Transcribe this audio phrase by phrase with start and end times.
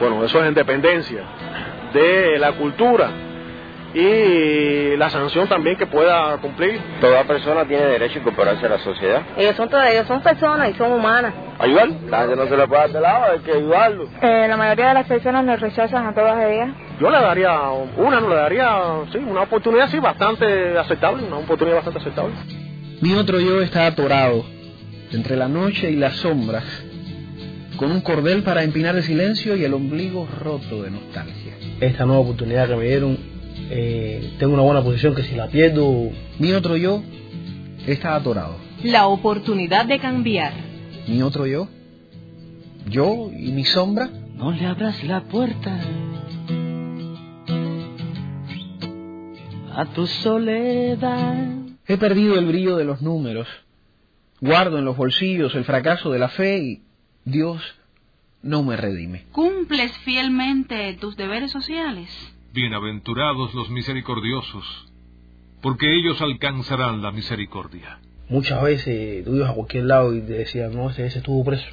[0.00, 1.22] Bueno, eso es en dependencia
[1.92, 3.10] de la cultura
[3.94, 6.80] y la sanción también que pueda cumplir.
[7.00, 9.22] Toda persona tiene derecho a incorporarse a la sociedad.
[9.36, 11.32] Ellos son, todas, ellos son personas y son humanas.
[11.60, 11.88] ¿Ayudar?
[12.08, 14.08] La gente no se le puede dar de lado, hay que ayudarlo.
[14.20, 16.70] Eh, la mayoría de las personas nos rechazan a todas ellas.
[17.00, 18.76] Yo le daría una, no le daría,
[19.12, 22.32] sí, una oportunidad sí bastante aceptable, una oportunidad bastante aceptable.
[23.00, 24.44] Mi otro yo está atorado
[25.12, 26.64] entre la noche y las sombras,
[27.76, 31.54] con un cordel para empinar el silencio y el ombligo roto de nostalgia.
[31.80, 33.18] Esta nueva oportunidad que me dieron,
[33.70, 36.10] eh, tengo una buena posición que si la pierdo...
[36.38, 37.02] Mi otro yo
[37.86, 38.56] está atorado.
[38.82, 40.52] La oportunidad de cambiar.
[41.06, 41.68] Mi otro yo,
[42.88, 44.10] yo y mi sombra.
[44.34, 45.78] No le abras la puerta
[49.76, 51.46] a tu soledad.
[51.86, 53.48] He perdido el brillo de los números.
[54.40, 56.82] Guardo en los bolsillos el fracaso de la fe y
[57.24, 57.62] Dios
[58.42, 59.24] no me redime.
[59.32, 62.10] ¿Cumples fielmente tus deberes sociales?
[62.52, 64.92] Bienaventurados los misericordiosos,
[65.62, 67.98] porque ellos alcanzarán la misericordia.
[68.28, 71.66] Muchas veces tú ibas a cualquier lado y te decían, no, ese, ese estuvo preso.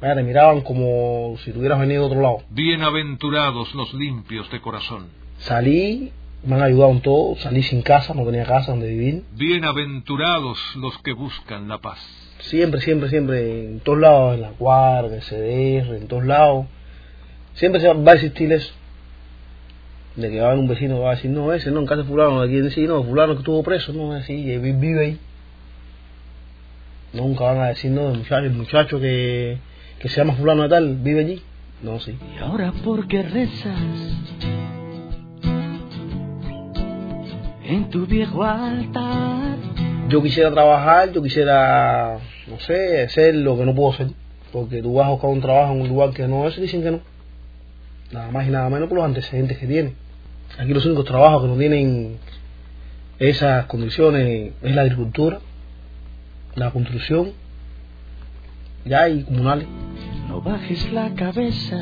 [0.00, 2.42] Vaya, te miraban como si tuvieras venido de otro lado.
[2.50, 5.08] Bienaventurados los limpios de corazón.
[5.38, 9.24] Salí, me han ayudado en todo, salí sin casa, no tenía casa donde vivir.
[9.32, 11.98] Bienaventurados los que buscan la paz.
[12.40, 16.66] Siempre, siempre, siempre, en todos lados, en la guardia, en el CDR, en todos lados,
[17.54, 18.72] siempre se va a existir eso.
[20.16, 21.86] De que va a haber un vecino que va a decir, no, ese no, en
[21.86, 25.18] casa de fulano, aquí decir, no, fulano que estuvo preso, no, así, vive ahí.
[27.12, 29.58] Nunca van a decir, no, el muchacho, el muchacho que,
[29.98, 31.42] que se llama fulano de tal, vive allí.
[31.82, 32.16] No, sí.
[32.36, 34.59] Y ahora porque rezas
[37.70, 39.56] en tu viejo altar.
[40.08, 44.08] Yo quisiera trabajar, yo quisiera, no sé, hacer lo que no puedo hacer.
[44.52, 46.82] Porque tú vas a buscar un trabajo en un lugar que no es y dicen
[46.82, 47.00] que no.
[48.10, 49.94] Nada más y nada menos por los antecedentes que tiene.
[50.58, 52.18] Aquí los únicos trabajos que no tienen
[53.20, 55.38] esas condiciones es la agricultura,
[56.56, 57.32] la construcción,
[58.84, 59.68] ya y comunales.
[60.28, 61.80] No bajes la cabeza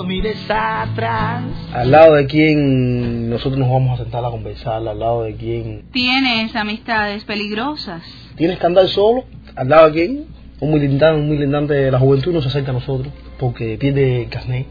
[0.00, 1.44] no mires atrás.
[1.74, 5.84] Al lado de quién nosotros nos vamos a sentar a conversar, al lado de quién.
[5.92, 8.02] ¿Tienes amistades peligrosas?
[8.36, 9.24] Tienes que andar solo,
[9.54, 10.26] al lado de quién.
[10.60, 14.30] Un militante, un militante de la juventud no se acerca a nosotros porque pierde el
[14.30, 14.66] carnet,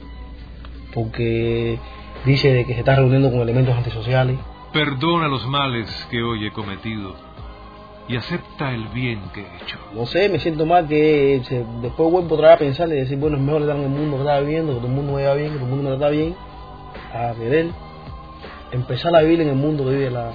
[0.94, 1.80] porque
[2.26, 4.38] dice de que se está reuniendo con elementos antisociales.
[4.74, 7.16] Perdona los males que hoy he cometido
[8.10, 9.78] y acepta el bien que he hecho.
[9.94, 13.20] No sé, me siento mal que se, después vuelvo otra vez a pensar y decir,
[13.20, 15.22] bueno, es mejor estar en el mundo que estaba viviendo, que todo el mundo me
[15.22, 16.36] vea bien, que todo el mundo me trata bien,
[17.14, 17.68] a querer
[18.72, 20.32] empezar a vivir en el mundo que vive la,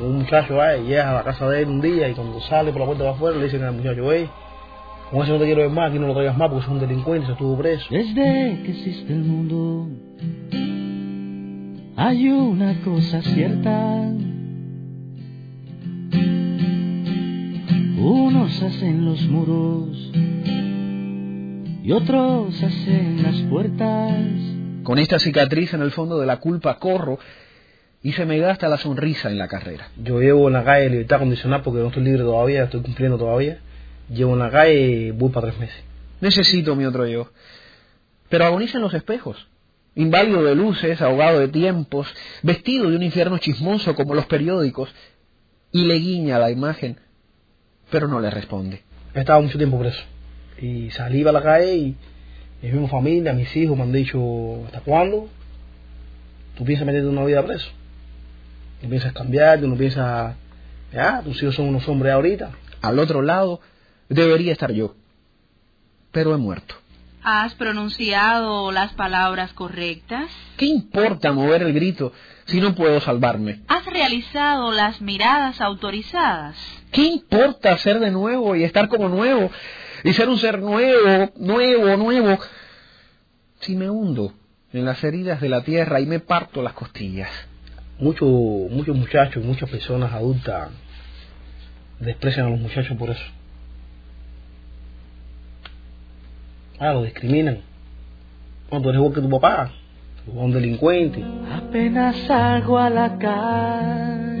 [0.00, 2.70] un muchacho, va y llega a la casa de él un día y cuando sale
[2.70, 4.30] por la puerta de afuera le dicen al muchacho, hey,
[5.10, 6.78] con ese no te quiero ver más, aquí no lo traigas más porque es un
[6.78, 7.84] delincuente, se estuvo preso.
[7.90, 9.88] Desde que existe el mundo
[11.96, 14.21] hay una cosa cierta.
[18.62, 19.88] Hacen los muros
[21.82, 24.14] y otros hacen las puertas.
[24.84, 27.18] Con esta cicatriz en el fondo de la culpa corro
[28.02, 29.88] y se me gasta la sonrisa en la carrera.
[29.96, 33.58] Yo llevo en la calle libertad condicional porque no estoy libre todavía, estoy cumpliendo todavía.
[34.08, 35.82] Llevo en la calle y voy para tres meses.
[36.20, 37.32] Necesito mi otro yo.
[38.28, 39.48] Pero agoniza en los espejos.
[39.96, 42.06] Inválido de luces, ahogado de tiempos,
[42.42, 44.88] vestido de un infierno chismoso como los periódicos,
[45.72, 46.98] y le guiña la imagen,
[47.92, 48.82] pero no le responde.
[49.14, 50.02] He estado mucho tiempo preso.
[50.58, 51.96] Y salí a la calle y
[52.62, 55.28] mi misma familia, mis hijos me han dicho, ¿hasta cuándo?
[56.56, 57.68] ¿Tú piensas meterte una vida preso?
[58.80, 59.60] ¿Tú piensas cambiar?
[59.60, 60.34] ¿Tú no piensas,
[60.92, 62.52] ya, tus hijos son unos hombres ahorita?
[62.80, 63.60] Al otro lado
[64.08, 64.94] debería estar yo,
[66.12, 66.74] pero he muerto.
[67.22, 70.30] ¿Has pronunciado las palabras correctas?
[70.56, 72.12] ¿Qué importa mover el grito
[72.46, 73.60] si no puedo salvarme?
[73.68, 76.56] ¿Has realizado las miradas autorizadas?
[76.92, 79.50] ¿Qué importa ser de nuevo y estar como nuevo
[80.04, 82.38] y ser un ser nuevo, nuevo, nuevo
[83.60, 84.32] si me hundo
[84.72, 87.30] en las heridas de la tierra y me parto las costillas?
[87.98, 90.70] Muchos muchos muchachos, muchas personas adultas
[91.98, 93.24] desprecian a los muchachos por eso.
[96.78, 97.60] Ah, lo discriminan.
[98.68, 99.70] Cuando eres igual que tu papá,
[100.26, 101.24] un delincuente.
[101.52, 104.31] Apenas salgo a la calle,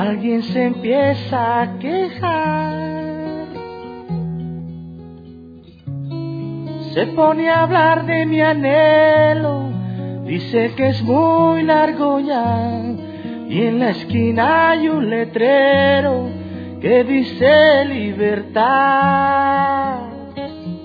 [0.00, 2.88] alguien se empieza a quejar.
[6.94, 9.70] Se pone a hablar de mi anhelo,
[10.24, 12.94] dice que es muy largo ya.
[13.48, 16.30] Y en la esquina hay un letrero
[16.80, 18.58] que dice libertad.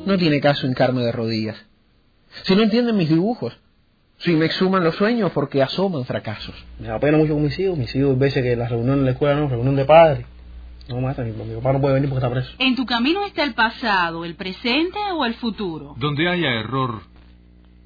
[0.05, 1.57] No tiene caso hincarme de rodillas.
[2.43, 3.59] Si no entienden mis dibujos,
[4.23, 6.55] si me exhuman los sueños porque asoman fracasos.
[6.79, 7.77] Me da pena mucho con mis hijos.
[7.77, 10.25] Mis hijos, veces que la reunión en la escuela no, reunión de padres.
[10.87, 12.53] No, maestra, mi, mi papá no puede venir porque está preso.
[12.59, 15.95] En tu camino está el pasado, el presente o el futuro.
[15.97, 17.01] Donde haya error,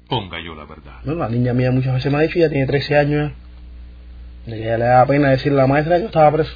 [0.08, 1.00] ponga yo la verdad.
[1.04, 3.32] Bueno, la niña mía muchas veces me ha dicho, ya tiene 13 años,
[4.46, 6.52] ya, de que ya le da pena decirle a la maestra que yo estaba preso.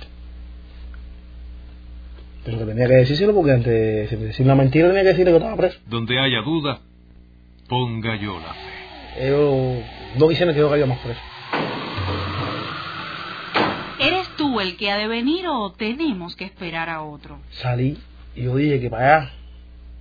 [2.45, 5.37] Pero que tenía que decírselo porque antes de decir una mentira tenía que decirle que
[5.37, 5.79] estaba preso.
[5.87, 6.81] Donde haya duda,
[7.69, 8.72] ponga yo la fe.
[9.17, 9.85] Ellos
[10.19, 11.21] no quisieron que yo caiga más preso.
[13.99, 17.39] ¿Eres tú el que ha de venir o tenemos que esperar a otro?
[17.51, 17.99] Salí
[18.35, 19.33] y yo dije que para allá,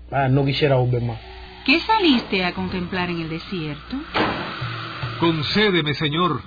[0.09, 1.19] para allá no quisiera volver más.
[1.65, 3.97] ¿Qué saliste a contemplar en el desierto?
[5.19, 6.41] Concédeme, Señor,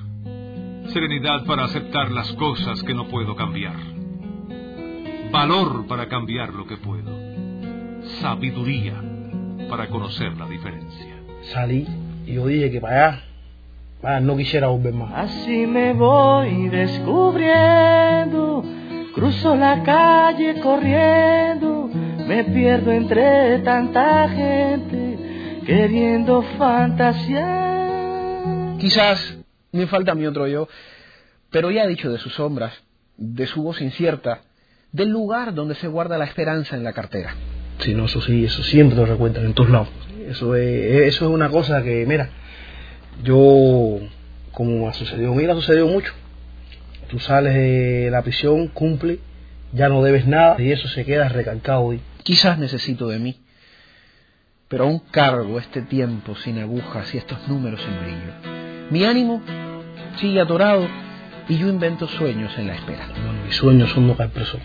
[0.89, 3.77] serenidad para aceptar las cosas que no puedo cambiar.
[5.31, 7.13] Valor para cambiar lo que puedo.
[8.21, 9.01] Sabiduría
[9.69, 11.17] para conocer la diferencia.
[11.53, 11.87] Salí
[12.27, 13.21] y yo dije que para allá,
[14.01, 15.13] para allá no quisiera volver más.
[15.15, 18.65] Así me voy descubriendo,
[19.15, 21.91] cruzo la calle corriendo,
[22.27, 27.65] me pierdo entre tanta gente, queriendo fantasear.
[28.79, 29.39] Quizás
[29.73, 30.69] me falta mi otro yo,
[31.51, 32.73] pero ya he dicho de sus sombras,
[33.17, 34.43] de su voz incierta,
[34.93, 37.35] del lugar donde se guarda la esperanza en la cartera.
[37.79, 39.89] Sí, no, eso sí, eso siempre lo recuentan en todos lados.
[40.29, 42.31] Eso es, eso es una cosa que, mira,
[43.23, 43.99] yo,
[44.53, 46.13] como ha sucedido, mira, ha sucedido mucho.
[47.09, 49.19] Tú sales de la prisión, cumple,
[49.73, 52.01] ya no debes nada y eso se queda recalcado hoy.
[52.23, 53.41] Quizás necesito de mí,
[54.69, 58.91] pero aún cargo este tiempo sin agujas y estos números sin brillo.
[58.91, 59.43] Mi ánimo
[60.19, 60.89] sigue atorado
[61.49, 63.09] y yo invento sueños en la espera.
[63.09, 64.59] Bueno, mis sueños son no caer preso.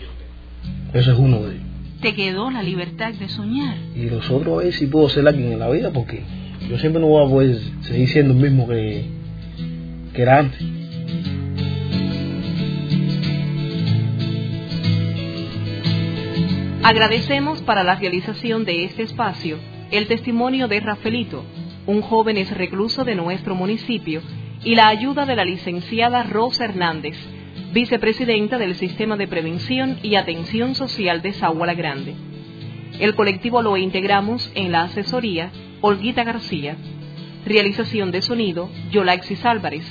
[0.92, 1.69] Eso es uno de ellos.
[2.00, 3.76] Te quedó la libertad de soñar.
[3.94, 6.22] Y los otros es si puedo ser alguien en la vida porque
[6.68, 9.04] yo siempre no voy a poder seguir siendo el mismo que,
[10.14, 10.62] que era antes.
[16.82, 19.58] Agradecemos para la realización de este espacio
[19.90, 21.44] el testimonio de Rafaelito,
[21.86, 24.22] un joven ex recluso de nuestro municipio,
[24.64, 27.16] y la ayuda de la licenciada Rosa Hernández,
[27.72, 32.14] vicepresidenta del Sistema de Prevención y Atención Social de Zahuala Grande.
[32.98, 36.76] El colectivo lo integramos en la asesoría Olguita García,
[37.46, 39.84] realización de sonido Yolaxis Álvarez,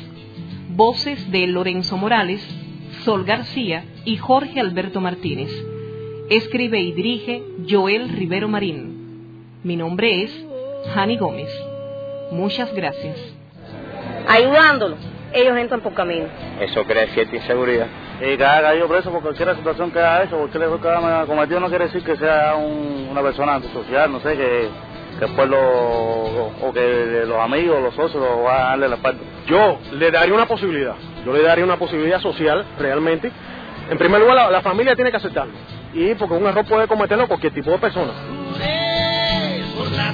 [0.70, 2.46] voces de Lorenzo Morales,
[3.04, 5.50] Sol García y Jorge Alberto Martínez.
[6.30, 9.56] Escribe y dirige Joel Rivero Marín.
[9.64, 10.46] Mi nombre es
[10.94, 11.50] Hani Gómez.
[12.32, 13.18] Muchas gracias.
[14.28, 14.98] Ayudándolo,
[15.34, 16.28] ellos entran por camino.
[16.60, 17.88] Eso crea cierta inseguridad.
[18.22, 21.26] Y que haya caído preso por cualquier situación que haya hecho, cualquier error que haya
[21.26, 24.70] cometido, no quiere decir que sea un- una persona antisocial, no sé, que,
[25.20, 28.96] que después lo, o, o que los amigos, los socios, lo van a darle la
[28.96, 29.22] espalda.
[29.48, 30.96] Yo le daría una posibilidad,
[31.26, 33.32] yo le daría una posibilidad social realmente.
[33.90, 35.54] En primer lugar, la, la familia tiene que aceptarlo.
[35.94, 38.12] Y porque un error puede cometerlo cualquier tipo de persona.
[39.76, 40.14] por la